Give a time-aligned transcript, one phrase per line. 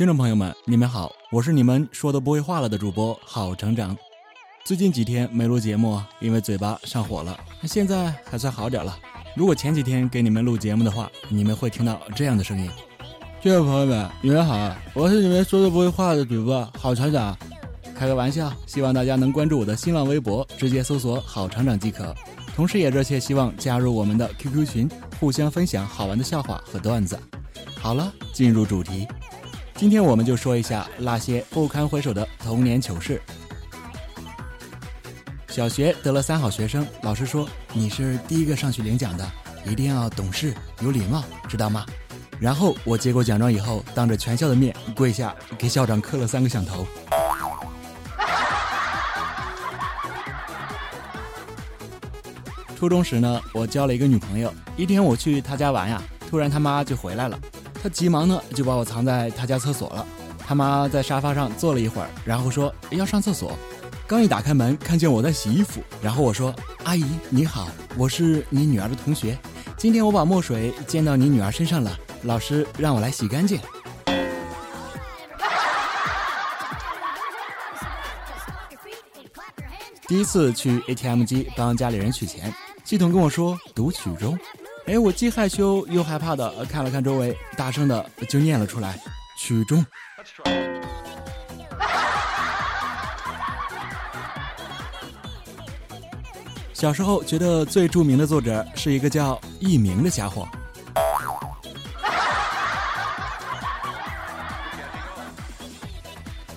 [0.00, 3.94] 听众朋友们，你们好，我是你们说的不会话了的主播好成长。
[4.64, 8.98] 最近几天没录节目，因为嘴巴上火了，现在还算好点了。
[9.36, 12.70] 如果前几天给你们录节目的话，你们会听到这样的声音。
[13.42, 17.36] 听众朋友们，你们好，我是你们说的不会话的主播好成长。
[17.94, 22.16] 开个玩笑，希望大家能关注我的新浪微博，直接搜索“好成长”即可。
[22.56, 27.20] 同时也热切希望加入我们的 QQ 群，互相分享好玩的笑话和段子。
[27.78, 29.06] 好了，进入主题，
[29.80, 33.18] 今天我们就说一下那些不堪回首的童年糗事。
[35.48, 39.26] 小学得了三好学生，老师说你是第一个上去领奖的，
[39.64, 41.86] 一定要懂事有礼貌，知道吗？
[42.38, 46.86] 然后我接过奖状以后，当着全校的面跪下给校长磕了三个响头。
[52.76, 54.52] 初中时呢，我交了一个女朋友。
[54.76, 57.40] 一天我去她家玩呀，突然他妈就回来了。
[57.82, 60.06] 他急忙呢就把我藏在他家厕所了。
[60.38, 63.56] 他妈在沙发上坐了一会儿，然后说要上厕所。
[64.06, 69.38] 刚一打开门，看见我在洗衣服，然后我说：“阿姨你好，我是你女儿的同学。
[69.76, 73.60] 今天我把墨水溅到你女儿身上了，老师让我来洗干净。”
[80.08, 82.52] 第一次去 ATM 机帮家里人取钱。
[82.82, 84.36] 系统跟我说读取中，
[84.90, 88.98] 哎，我既害羞又害怕的看了看周围，大声的就念了出来：
[89.38, 89.86] 曲中。
[96.74, 100.44] 小时候觉得最著名的作者是一个叫佚名的家伙。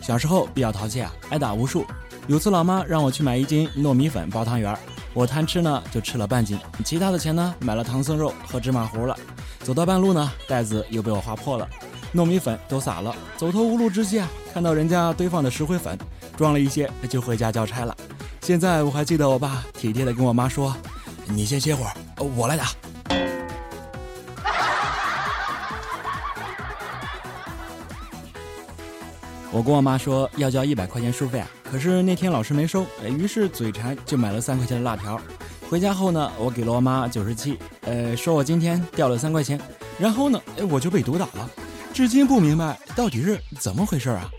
[0.00, 1.84] 小时候比较淘气啊，挨打无数。
[2.28, 4.74] 有次老妈让我去买一斤糯米粉包汤圆
[5.14, 9.14] 我贪吃呢，就吃了半斤，其他的钱呢，买了唐僧肉和芝麻糊了。
[9.60, 11.68] 走到半路呢，袋子又被我划破了，
[12.14, 13.14] 糯米粉都洒了。
[13.36, 15.98] 走投无路之际啊，看到人家堆放的石灰粉，
[16.36, 17.94] 装了一些就回家交差了。
[18.40, 20.74] 现在我还记得我爸体贴的跟我妈说
[21.28, 21.92] ：“你先歇会儿，
[22.34, 22.68] 我来打。”
[29.52, 31.46] 我跟我妈说要交一百块钱书费啊。
[31.72, 35.18] 可是那天老师没收，哎于是嘴馋就买了三块钱的辣条。
[35.70, 39.58] 回家后呢，我给了我妈九十七，呃，说我今天掉了三块钱。
[39.98, 41.48] 然后呢，哎，我就被毒打了，
[41.94, 44.30] 至今不明白到底是怎么回事啊。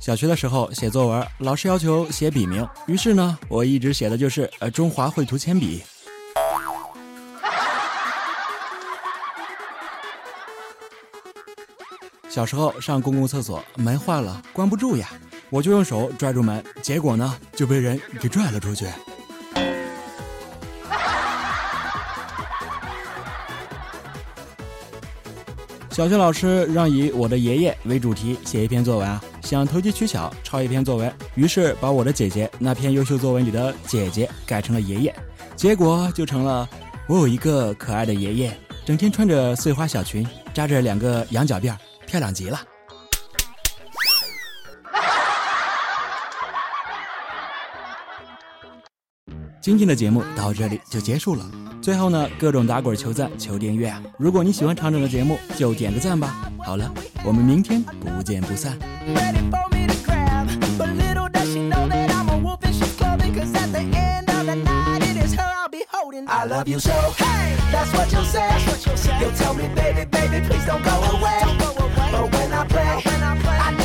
[0.00, 5.84] 小学的时候写作文，老师要求写笔名，于是呢，我一直写的就是呃中华绘图铅笔。
[12.32, 15.10] 小时候上公共厕所，门坏了，关不住呀，
[15.50, 18.86] 我就用手拽住门，结果呢就被人给拽了出去。
[25.92, 35.14] 小学老师让以我的爷爷为主题写一篇作文啊，想投机取巧抄一篇作文，于是把我的姐姐那篇优秀作文里的姐姐改成了爷爷，
[35.54, 36.66] 结果就成了
[37.06, 41.76] 我有一个可爱的爷爷，整天穿着碎花小裙，扎着两个羊角辫。
[42.12, 42.60] 漂亮极了！
[49.62, 51.50] 今天的节目到这里就结束了。
[51.80, 54.02] 最后呢，各种打滚、求赞、求订阅啊！
[54.18, 56.52] 如果你喜欢厂长的节目，就点个赞吧。
[56.62, 56.92] 好了，
[57.24, 58.78] 我们明天不见不散。
[66.24, 66.90] I love you so.
[67.16, 68.40] Hey, that's what you say.
[69.20, 71.71] You tell me, baby, baby, please don't go away.
[72.12, 73.81] But when I play, when I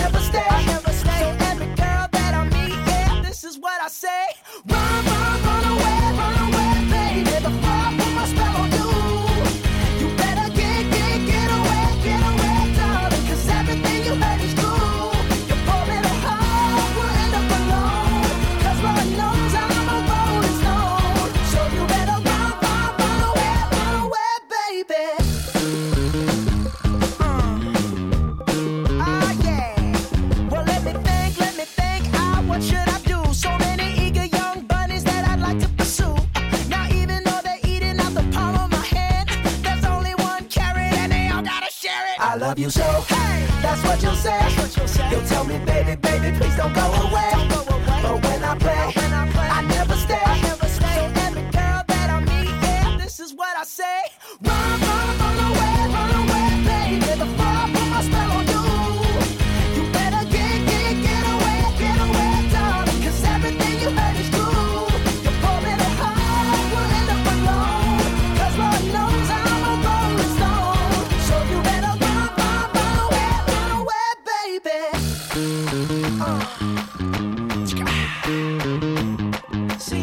[42.48, 42.82] love you so.
[42.82, 44.40] Hey, that's what you'll say.
[45.12, 47.07] You'll tell me, baby, baby, please don't go away.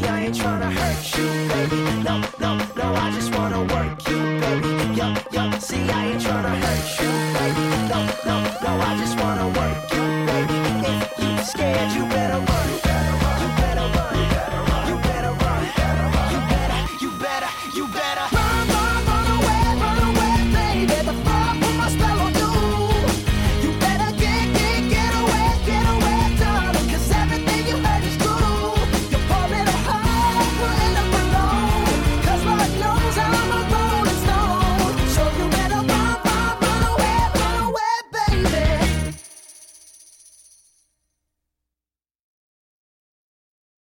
[0.09, 2.03] Ain't tryna hurt you, baby.
[2.03, 4.73] No, no, no, I just wanna work you, baby.
[4.99, 7.67] Yo, yo, see, I ain't tryna hurt you, baby.
[7.93, 10.59] No, no, no, I just wanna work you, baby.
[10.93, 12.14] If you scared, you.